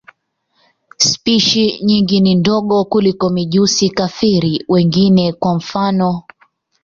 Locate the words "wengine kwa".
4.69-5.55